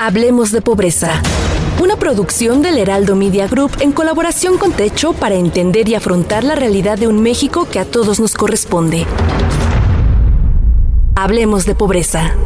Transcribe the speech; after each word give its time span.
Hablemos 0.00 0.52
de 0.52 0.62
pobreza. 0.62 1.10
Una 1.82 1.96
producción 1.96 2.62
del 2.62 2.78
Heraldo 2.78 3.16
Media 3.16 3.48
Group 3.48 3.72
en 3.80 3.90
colaboración 3.90 4.58
con 4.58 4.70
Techo 4.70 5.14
para 5.14 5.34
entender 5.34 5.88
y 5.88 5.96
afrontar 5.96 6.44
la 6.44 6.54
realidad 6.54 6.98
de 6.98 7.08
un 7.08 7.20
México 7.20 7.66
que 7.68 7.80
a 7.80 7.84
todos 7.84 8.20
nos 8.20 8.36
corresponde. 8.36 9.06
Hablemos 11.16 11.66
de 11.66 11.74
pobreza. 11.74 12.36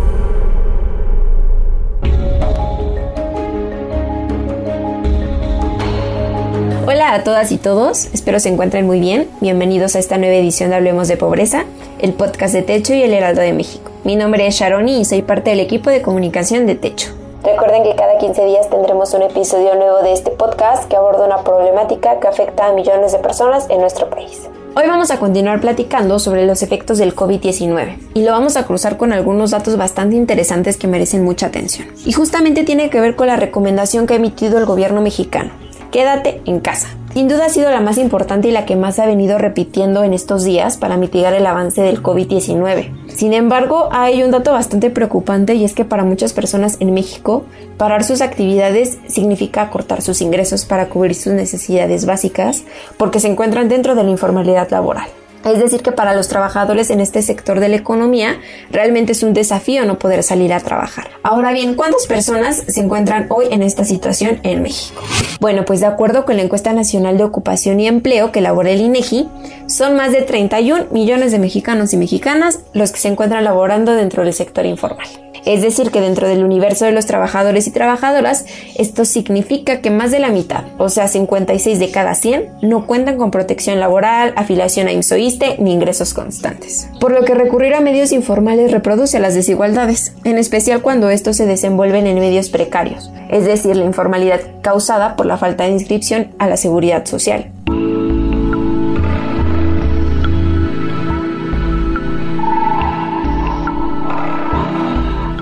Hola 6.86 7.14
a 7.14 7.22
todas 7.22 7.52
y 7.52 7.58
todos, 7.58 8.08
espero 8.14 8.40
se 8.40 8.48
encuentren 8.48 8.86
muy 8.86 8.98
bien. 8.98 9.28
Bienvenidos 9.42 9.94
a 9.94 9.98
esta 9.98 10.16
nueva 10.16 10.36
edición 10.36 10.70
de 10.70 10.76
Hablemos 10.76 11.08
de 11.08 11.18
Pobreza, 11.18 11.66
el 12.02 12.14
podcast 12.14 12.52
de 12.52 12.62
Techo 12.62 12.94
y 12.94 13.02
el 13.02 13.14
Heraldo 13.14 13.40
de 13.40 13.52
México. 13.52 13.92
Mi 14.02 14.16
nombre 14.16 14.44
es 14.46 14.56
Sharoni 14.56 15.00
y 15.00 15.04
soy 15.04 15.22
parte 15.22 15.50
del 15.50 15.60
equipo 15.60 15.88
de 15.88 16.02
comunicación 16.02 16.66
de 16.66 16.74
Techo. 16.74 17.12
Recuerden 17.44 17.84
que 17.84 17.94
cada 17.94 18.18
15 18.18 18.44
días 18.44 18.68
tendremos 18.68 19.14
un 19.14 19.22
episodio 19.22 19.76
nuevo 19.76 20.02
de 20.02 20.12
este 20.12 20.32
podcast 20.32 20.88
que 20.88 20.96
aborda 20.96 21.26
una 21.26 21.44
problemática 21.44 22.18
que 22.18 22.26
afecta 22.26 22.66
a 22.66 22.72
millones 22.72 23.12
de 23.12 23.18
personas 23.18 23.70
en 23.70 23.80
nuestro 23.80 24.10
país. 24.10 24.48
Hoy 24.74 24.86
vamos 24.88 25.12
a 25.12 25.20
continuar 25.20 25.60
platicando 25.60 26.18
sobre 26.18 26.44
los 26.44 26.62
efectos 26.64 26.98
del 26.98 27.14
COVID-19 27.14 27.98
y 28.14 28.22
lo 28.24 28.32
vamos 28.32 28.56
a 28.56 28.66
cruzar 28.66 28.96
con 28.96 29.12
algunos 29.12 29.52
datos 29.52 29.76
bastante 29.76 30.16
interesantes 30.16 30.76
que 30.76 30.88
merecen 30.88 31.22
mucha 31.22 31.46
atención. 31.46 31.86
Y 32.04 32.12
justamente 32.12 32.64
tiene 32.64 32.90
que 32.90 33.00
ver 33.00 33.14
con 33.14 33.28
la 33.28 33.36
recomendación 33.36 34.08
que 34.08 34.14
ha 34.14 34.16
emitido 34.16 34.58
el 34.58 34.66
gobierno 34.66 35.02
mexicano. 35.02 35.50
Quédate 35.92 36.40
en 36.46 36.58
casa. 36.58 36.88
Sin 37.14 37.28
duda 37.28 37.44
ha 37.44 37.48
sido 37.50 37.70
la 37.70 37.80
más 37.80 37.98
importante 37.98 38.48
y 38.48 38.52
la 38.52 38.64
que 38.64 38.74
más 38.74 38.98
ha 38.98 39.04
venido 39.04 39.36
repitiendo 39.36 40.02
en 40.02 40.14
estos 40.14 40.44
días 40.44 40.78
para 40.78 40.96
mitigar 40.96 41.34
el 41.34 41.46
avance 41.46 41.82
del 41.82 42.02
COVID-19. 42.02 42.90
Sin 43.08 43.34
embargo, 43.34 43.90
hay 43.92 44.22
un 44.22 44.30
dato 44.30 44.52
bastante 44.52 44.88
preocupante 44.88 45.54
y 45.54 45.64
es 45.64 45.74
que 45.74 45.84
para 45.84 46.04
muchas 46.04 46.32
personas 46.32 46.78
en 46.80 46.94
México, 46.94 47.44
parar 47.76 48.04
sus 48.04 48.22
actividades 48.22 48.98
significa 49.08 49.68
cortar 49.68 50.00
sus 50.00 50.22
ingresos 50.22 50.64
para 50.64 50.88
cubrir 50.88 51.14
sus 51.14 51.34
necesidades 51.34 52.06
básicas 52.06 52.64
porque 52.96 53.20
se 53.20 53.28
encuentran 53.28 53.68
dentro 53.68 53.94
de 53.94 54.04
la 54.04 54.10
informalidad 54.10 54.70
laboral. 54.70 55.08
Es 55.44 55.58
decir, 55.58 55.82
que 55.82 55.92
para 55.92 56.14
los 56.14 56.28
trabajadores 56.28 56.90
en 56.90 57.00
este 57.00 57.22
sector 57.22 57.60
de 57.60 57.68
la 57.68 57.76
economía 57.76 58.38
realmente 58.70 59.12
es 59.12 59.22
un 59.22 59.34
desafío 59.34 59.84
no 59.84 59.98
poder 59.98 60.22
salir 60.22 60.52
a 60.52 60.60
trabajar. 60.60 61.10
Ahora 61.22 61.52
bien, 61.52 61.74
¿cuántas 61.74 62.06
personas 62.06 62.56
se 62.56 62.80
encuentran 62.80 63.26
hoy 63.28 63.46
en 63.50 63.62
esta 63.62 63.84
situación 63.84 64.40
en 64.42 64.62
México? 64.62 65.02
Bueno, 65.40 65.64
pues 65.64 65.80
de 65.80 65.86
acuerdo 65.86 66.24
con 66.24 66.36
la 66.36 66.42
encuesta 66.42 66.72
nacional 66.72 67.18
de 67.18 67.24
ocupación 67.24 67.80
y 67.80 67.88
empleo 67.88 68.32
que 68.32 68.38
elabora 68.38 68.70
el 68.70 68.80
INEGI, 68.80 69.28
son 69.66 69.96
más 69.96 70.12
de 70.12 70.22
31 70.22 70.86
millones 70.90 71.32
de 71.32 71.38
mexicanos 71.38 71.92
y 71.92 71.96
mexicanas 71.96 72.60
los 72.72 72.92
que 72.92 73.00
se 73.00 73.08
encuentran 73.08 73.44
laborando 73.44 73.92
dentro 73.92 74.24
del 74.24 74.34
sector 74.34 74.66
informal. 74.66 75.08
Es 75.44 75.62
decir, 75.62 75.90
que 75.90 76.00
dentro 76.00 76.28
del 76.28 76.44
universo 76.44 76.84
de 76.84 76.92
los 76.92 77.06
trabajadores 77.06 77.66
y 77.66 77.70
trabajadoras, 77.70 78.46
esto 78.76 79.04
significa 79.04 79.80
que 79.80 79.90
más 79.90 80.10
de 80.10 80.20
la 80.20 80.30
mitad, 80.30 80.64
o 80.78 80.88
sea, 80.88 81.08
56 81.08 81.78
de 81.78 81.90
cada 81.90 82.14
100, 82.14 82.48
no 82.62 82.86
cuentan 82.86 83.16
con 83.16 83.30
protección 83.30 83.80
laboral, 83.80 84.32
afiliación 84.36 84.88
a 84.88 84.92
IMSOISTE 84.92 85.56
ni 85.58 85.72
ingresos 85.72 86.14
constantes. 86.14 86.88
Por 87.00 87.12
lo 87.12 87.24
que 87.24 87.34
recurrir 87.34 87.74
a 87.74 87.80
medios 87.80 88.12
informales 88.12 88.70
reproduce 88.70 89.18
las 89.18 89.34
desigualdades, 89.34 90.14
en 90.24 90.38
especial 90.38 90.82
cuando 90.82 91.10
estos 91.10 91.36
se 91.36 91.46
desenvuelven 91.46 92.06
en 92.06 92.20
medios 92.20 92.50
precarios, 92.50 93.10
es 93.28 93.44
decir, 93.44 93.76
la 93.76 93.84
informalidad 93.84 94.40
causada 94.62 95.16
por 95.16 95.26
la 95.26 95.36
falta 95.36 95.64
de 95.64 95.70
inscripción 95.70 96.28
a 96.38 96.46
la 96.46 96.56
seguridad 96.56 97.04
social. 97.06 97.50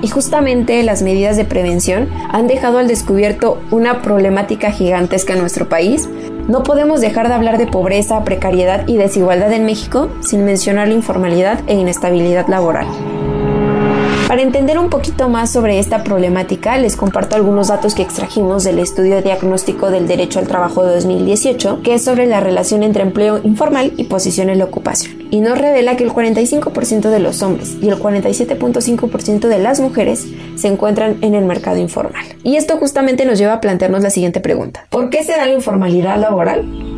Y 0.02 0.08
justamente 0.08 0.82
las 0.82 1.02
medidas 1.02 1.36
de 1.36 1.44
prevención 1.44 2.08
han 2.30 2.46
dejado 2.46 2.78
al 2.78 2.88
descubierto 2.88 3.60
una 3.70 4.02
problemática 4.02 4.70
gigantesca 4.70 5.34
en 5.34 5.40
nuestro 5.40 5.68
país. 5.68 6.08
No 6.48 6.62
podemos 6.62 7.00
dejar 7.00 7.28
de 7.28 7.34
hablar 7.34 7.58
de 7.58 7.66
pobreza, 7.66 8.24
precariedad 8.24 8.88
y 8.88 8.96
desigualdad 8.96 9.52
en 9.52 9.66
México 9.66 10.08
sin 10.20 10.44
mencionar 10.44 10.88
la 10.88 10.94
informalidad 10.94 11.60
e 11.66 11.74
inestabilidad 11.74 12.48
laboral. 12.48 12.86
Para 14.30 14.42
entender 14.42 14.78
un 14.78 14.90
poquito 14.90 15.28
más 15.28 15.50
sobre 15.50 15.80
esta 15.80 16.04
problemática, 16.04 16.78
les 16.78 16.94
comparto 16.94 17.34
algunos 17.34 17.66
datos 17.66 17.96
que 17.96 18.02
extrajimos 18.02 18.62
del 18.62 18.78
estudio 18.78 19.22
diagnóstico 19.22 19.90
del 19.90 20.06
derecho 20.06 20.38
al 20.38 20.46
trabajo 20.46 20.84
de 20.84 20.94
2018, 20.94 21.80
que 21.82 21.94
es 21.94 22.04
sobre 22.04 22.26
la 22.26 22.38
relación 22.38 22.84
entre 22.84 23.02
empleo 23.02 23.40
informal 23.42 23.92
y 23.96 24.04
posición 24.04 24.48
en 24.48 24.58
la 24.58 24.66
ocupación. 24.66 25.16
Y 25.32 25.40
nos 25.40 25.58
revela 25.58 25.96
que 25.96 26.04
el 26.04 26.12
45% 26.12 27.10
de 27.10 27.18
los 27.18 27.42
hombres 27.42 27.76
y 27.82 27.88
el 27.88 27.98
47.5% 27.98 29.48
de 29.48 29.58
las 29.58 29.80
mujeres 29.80 30.28
se 30.54 30.68
encuentran 30.68 31.16
en 31.22 31.34
el 31.34 31.44
mercado 31.44 31.78
informal. 31.78 32.24
Y 32.44 32.54
esto 32.54 32.76
justamente 32.76 33.24
nos 33.24 33.36
lleva 33.36 33.54
a 33.54 33.60
plantearnos 33.60 34.04
la 34.04 34.10
siguiente 34.10 34.38
pregunta. 34.38 34.86
¿Por 34.90 35.10
qué 35.10 35.24
se 35.24 35.32
da 35.32 35.44
la 35.46 35.54
informalidad 35.54 36.20
laboral? 36.20 36.89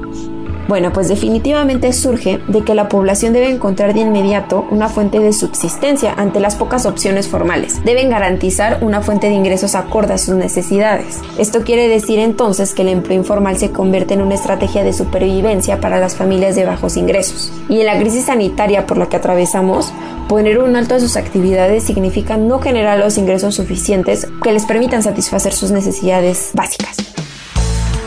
Bueno, 0.68 0.92
pues 0.92 1.08
definitivamente 1.08 1.92
surge 1.92 2.40
de 2.48 2.62
que 2.62 2.74
la 2.74 2.88
población 2.88 3.32
debe 3.32 3.50
encontrar 3.50 3.94
de 3.94 4.00
inmediato 4.00 4.66
una 4.70 4.88
fuente 4.88 5.18
de 5.18 5.32
subsistencia 5.32 6.14
ante 6.16 6.40
las 6.40 6.54
pocas 6.54 6.86
opciones 6.86 7.28
formales. 7.28 7.84
Deben 7.84 8.10
garantizar 8.10 8.78
una 8.80 9.00
fuente 9.00 9.28
de 9.28 9.34
ingresos 9.34 9.74
acorde 9.74 10.14
a 10.14 10.18
sus 10.18 10.36
necesidades. 10.36 11.20
Esto 11.38 11.62
quiere 11.62 11.88
decir 11.88 12.18
entonces 12.18 12.74
que 12.74 12.82
el 12.82 12.88
empleo 12.88 13.18
informal 13.18 13.58
se 13.58 13.70
convierte 13.70 14.14
en 14.14 14.22
una 14.22 14.34
estrategia 14.34 14.84
de 14.84 14.92
supervivencia 14.92 15.80
para 15.80 15.98
las 15.98 16.16
familias 16.16 16.54
de 16.54 16.64
bajos 16.64 16.96
ingresos. 16.96 17.52
Y 17.68 17.80
en 17.80 17.86
la 17.86 17.98
crisis 17.98 18.26
sanitaria 18.26 18.86
por 18.86 18.98
la 18.98 19.08
que 19.08 19.16
atravesamos, 19.16 19.92
poner 20.28 20.58
un 20.58 20.76
alto 20.76 20.94
a 20.94 21.00
sus 21.00 21.16
actividades 21.16 21.82
significa 21.82 22.36
no 22.36 22.60
generar 22.60 22.98
los 22.98 23.18
ingresos 23.18 23.56
suficientes 23.56 24.28
que 24.42 24.52
les 24.52 24.64
permitan 24.64 25.02
satisfacer 25.02 25.52
sus 25.52 25.72
necesidades 25.72 26.50
básicas. 26.54 27.11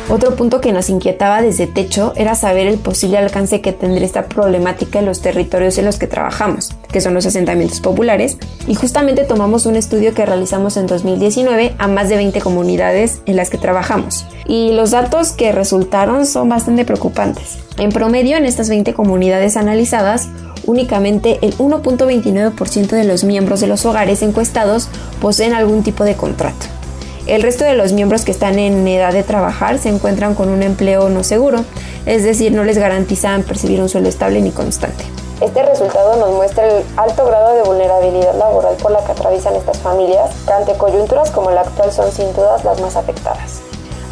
Otro 0.07 0.35
punto 0.35 0.61
que 0.61 0.71
nos 0.71 0.91
inquietaba 0.91 1.41
desde 1.41 1.65
Techo 1.65 2.13
era 2.15 2.35
saber 2.35 2.67
el 2.67 2.77
posible 2.77 3.17
alcance 3.17 3.61
que 3.61 3.73
tendría 3.73 4.05
esta 4.05 4.27
problemática 4.27 4.99
en 4.99 5.05
los 5.07 5.19
territorios 5.19 5.79
en 5.79 5.85
los 5.85 5.97
que 5.97 6.05
trabajamos, 6.05 6.75
que 6.91 7.01
son 7.01 7.15
los 7.15 7.25
asentamientos 7.25 7.81
populares, 7.81 8.37
y 8.67 8.75
justamente 8.75 9.23
tomamos 9.23 9.65
un 9.65 9.75
estudio 9.75 10.13
que 10.13 10.27
realizamos 10.27 10.77
en 10.77 10.85
2019 10.85 11.73
a 11.79 11.87
más 11.87 12.07
de 12.09 12.17
20 12.17 12.39
comunidades 12.41 13.21
en 13.25 13.35
las 13.35 13.49
que 13.49 13.57
trabajamos. 13.57 14.27
Y 14.45 14.73
los 14.73 14.91
datos 14.91 15.31
que 15.31 15.51
resultaron 15.51 16.27
son 16.27 16.49
bastante 16.49 16.85
preocupantes. 16.85 17.57
En 17.79 17.89
promedio, 17.89 18.37
en 18.37 18.45
estas 18.45 18.69
20 18.69 18.93
comunidades 18.93 19.57
analizadas, 19.57 20.29
únicamente 20.67 21.39
el 21.41 21.57
1.29% 21.57 22.89
de 22.89 23.03
los 23.05 23.23
miembros 23.23 23.59
de 23.59 23.67
los 23.67 23.85
hogares 23.87 24.21
encuestados 24.21 24.87
poseen 25.19 25.53
algún 25.53 25.81
tipo 25.81 26.03
de 26.03 26.15
contrato. 26.15 26.74
El 27.25 27.41
resto 27.41 27.63
de 27.65 27.73
los 27.73 27.91
miembros 27.91 28.23
que 28.23 28.31
están 28.31 28.59
en 28.59 28.87
edad 28.87 29.11
de 29.11 29.23
trabajar 29.23 29.79
se 29.79 29.89
encuentran 29.89 30.35
con 30.35 30.49
un 30.49 30.61
empleo 30.61 31.09
no 31.09 31.23
seguro, 31.23 31.65
es 32.05 32.23
decir, 32.23 32.51
no 32.51 32.63
les 32.63 32.77
garantizan 32.77 33.41
percibir 33.41 33.81
un 33.81 33.89
sueldo 33.89 34.09
estable 34.09 34.41
ni 34.41 34.51
constante. 34.51 35.05
Este 35.41 35.65
resultado 35.65 36.17
nos 36.17 36.35
muestra 36.35 36.67
el 36.67 36.83
alto 36.97 37.25
grado 37.25 37.55
de 37.55 37.63
vulnerabilidad 37.63 38.37
laboral 38.37 38.75
por 38.75 38.91
la 38.91 39.03
que 39.03 39.11
atraviesan 39.11 39.55
estas 39.55 39.79
familias, 39.79 40.29
que 40.45 40.53
ante 40.53 40.73
coyunturas 40.77 41.31
como 41.31 41.49
la 41.49 41.61
actual 41.61 41.91
son 41.91 42.11
sin 42.11 42.31
dudas 42.33 42.63
las 42.63 42.79
más 42.79 42.95
afectadas. 42.95 43.61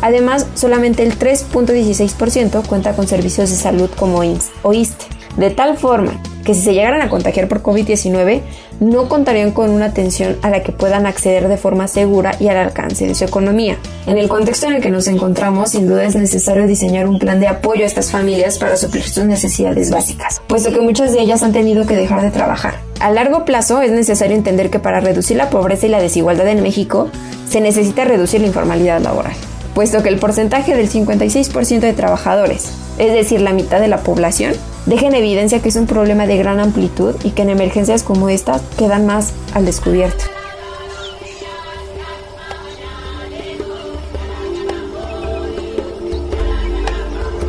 Además, 0.02 0.48
solamente 0.56 1.04
el 1.04 1.18
3.16% 1.18 2.66
cuenta 2.68 2.94
con 2.94 3.08
servicios 3.08 3.52
de 3.52 3.56
salud 3.56 3.92
como 3.98 4.24
IMSS 4.24 4.50
o 4.64 4.74
ISTE, 4.74 5.06
de 5.38 5.52
tal 5.52 5.78
forma 5.78 6.20
que 6.44 6.54
si 6.54 6.62
se 6.62 6.74
llegaran 6.74 7.02
a 7.02 7.10
contagiar 7.10 7.48
por 7.48 7.62
COVID-19, 7.62 8.42
no 8.80 9.08
contarían 9.08 9.52
con 9.52 9.70
una 9.70 9.86
atención 9.86 10.38
a 10.42 10.50
la 10.50 10.62
que 10.62 10.72
puedan 10.72 11.06
acceder 11.06 11.48
de 11.48 11.58
forma 11.58 11.88
segura 11.88 12.36
y 12.40 12.48
al 12.48 12.58
alcance 12.58 13.08
de 13.08 13.16
su 13.16 13.24
economía. 13.24 13.78
En 14.06 14.18
el 14.18 14.28
contexto 14.28 14.68
en 14.68 14.74
el 14.74 14.82
que 14.82 14.90
nos 14.90 15.08
encontramos, 15.08 15.72
sin 15.72 15.88
duda 15.88 16.04
es 16.04 16.16
necesario 16.16 16.68
diseñar 16.68 17.08
un 17.08 17.20
plan 17.20 17.40
de 17.40 17.48
apoyo 17.48 17.84
a 17.84 17.88
estas 17.88 18.12
familias 18.12 18.58
para 18.58 18.78
suplir 18.78 19.04
sus 19.04 19.24
necesidades 19.26 19.90
básicas, 19.90 20.42
puesto 20.48 20.72
que 20.72 20.82
muchas 20.82 21.14
de 21.14 21.22
ellas 21.22 21.44
han 21.44 21.54
tenido 21.54 21.86
que 21.86 21.96
dejar 21.96 22.22
de 22.22 22.32
trabajar. 22.32 22.76
A 23.00 23.12
largo 23.12 23.46
plazo 23.46 23.82
es 23.82 23.92
necesario 23.92 24.36
entender 24.36 24.70
que 24.70 24.80
para 24.80 25.00
reducir 25.00 25.38
la 25.38 25.50
pobreza 25.50 25.88
y 25.88 25.90
la 25.90 26.02
desigualdad 26.02 26.48
en 26.48 26.64
México, 26.64 27.10
se 27.50 27.62
necesita 27.62 28.06
reducir 28.06 28.42
la 28.42 28.48
informalidad 28.48 29.02
laboral, 29.02 29.34
puesto 29.74 30.02
que 30.04 30.10
el 30.10 30.20
porcentaje 30.20 30.76
del 30.76 30.90
56% 30.90 31.80
de 31.80 31.94
trabajadores, 31.94 32.72
es 32.98 33.14
decir, 33.14 33.42
la 33.42 33.54
mitad 33.54 33.80
de 33.80 33.88
la 33.88 34.00
población, 34.04 34.54
deja 34.86 35.08
en 35.08 35.16
evidencia 35.16 35.62
que 35.62 35.70
es 35.70 35.76
un 35.76 35.88
problema 35.88 36.28
de 36.28 36.38
gran 36.38 36.60
amplitud 36.60 37.16
y 37.24 37.32
que 37.32 37.44
en 37.44 37.50
emergencias 37.50 38.04
como 38.04 38.30
esta 38.30 38.60
quedan 38.78 39.06
más 39.06 39.34
al 39.54 39.66
descubierto. 39.66 40.26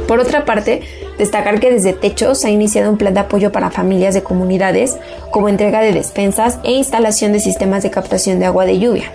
Por 0.07 0.21
otra 0.21 0.45
parte, 0.45 0.83
destacar 1.19 1.61
que 1.61 1.71
desde 1.71 1.93
Techo 1.93 2.35
se 2.35 2.49
ha 2.49 2.51
iniciado 2.51 2.91
un 2.91 2.99
plan 2.99 3.15
de 3.15 3.21
apoyo 3.21 3.51
para 3.51 3.71
familias 3.71 4.15
de 4.15 4.23
comunidades, 4.23 4.97
como 5.31 5.49
entrega 5.49 5.81
de 5.81 5.93
despensas 5.93 6.59
e 6.63 6.73
instalación 6.73 7.33
de 7.33 7.41
sistemas 7.41 7.83
de 7.83 7.91
captación 7.91 8.39
de 8.39 8.47
agua 8.47 8.67
de 8.67 8.79
lluvia. 8.79 9.11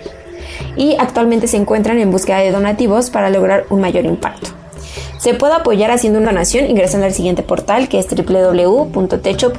Y 0.76 0.96
actualmente 0.98 1.46
se 1.46 1.56
encuentran 1.56 1.98
en 1.98 2.10
búsqueda 2.10 2.38
de 2.38 2.50
donativos 2.50 3.08
para 3.10 3.30
lograr 3.30 3.64
un 3.70 3.80
mayor 3.80 4.04
impacto. 4.04 4.59
Se 5.20 5.34
puede 5.34 5.52
apoyar 5.52 5.90
haciendo 5.90 6.18
una 6.18 6.28
donación 6.28 6.64
ingresando 6.70 7.04
al 7.04 7.12
siguiente 7.12 7.42
portal 7.42 7.90
que 7.90 7.98
es 7.98 8.06
www.techo.org 8.08 9.52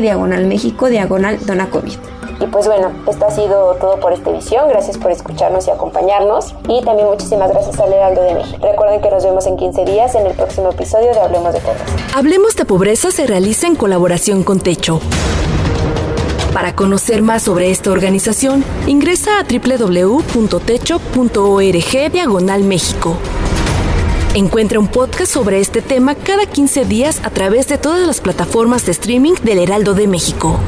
diagonal 0.00 0.46
México 0.46 0.88
diagonal 0.88 1.38
dona 1.44 1.68
COVID. 1.68 1.92
Y 2.40 2.46
pues 2.46 2.66
bueno, 2.66 2.90
esto 3.06 3.26
ha 3.26 3.30
sido 3.30 3.74
todo 3.74 4.00
por 4.00 4.14
esta 4.14 4.30
edición. 4.30 4.66
Gracias 4.70 4.96
por 4.96 5.10
escucharnos 5.10 5.66
y 5.66 5.70
acompañarnos. 5.70 6.54
Y 6.68 6.82
también 6.82 7.06
muchísimas 7.08 7.50
gracias 7.50 7.78
al 7.78 7.92
Heraldo 7.92 8.22
de 8.22 8.32
México. 8.32 8.66
Recuerden 8.66 9.02
que 9.02 9.10
nos 9.10 9.24
vemos 9.24 9.46
en 9.46 9.58
15 9.58 9.84
días 9.84 10.14
en 10.14 10.24
el 10.24 10.32
próximo 10.32 10.70
episodio 10.70 11.12
de 11.12 11.20
Hablemos 11.20 11.52
de 11.52 11.60
Pobreza. 11.60 11.84
Hablemos 12.14 12.56
de 12.56 12.64
Pobreza 12.64 13.10
se 13.10 13.26
realiza 13.26 13.66
en 13.66 13.76
colaboración 13.76 14.42
con 14.42 14.58
Techo. 14.58 15.00
Para 16.54 16.74
conocer 16.74 17.20
más 17.20 17.42
sobre 17.42 17.70
esta 17.70 17.90
organización, 17.90 18.64
ingresa 18.86 19.32
a 19.38 19.44
www.techo.org 19.44 20.52
diagonal 22.10 22.64
México. 22.64 23.18
Encuentra 24.34 24.78
un 24.78 24.86
podcast 24.86 25.32
sobre 25.32 25.58
este 25.58 25.82
tema 25.82 26.14
cada 26.14 26.46
15 26.46 26.84
días 26.84 27.20
a 27.24 27.30
través 27.30 27.66
de 27.66 27.78
todas 27.78 28.06
las 28.06 28.20
plataformas 28.20 28.84
de 28.84 28.92
streaming 28.92 29.34
del 29.42 29.58
Heraldo 29.58 29.94
de 29.94 30.06
México. 30.06 30.60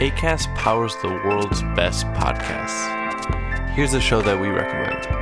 ACAST 0.00 0.52
powers 0.56 0.96
the 1.02 1.08
world's 1.08 1.62
best 1.76 2.06
podcasts. 2.14 2.88
Here's 3.76 3.94
a 3.94 4.00
show 4.00 4.20
that 4.22 4.40
we 4.40 4.48
recommend. 4.48 5.21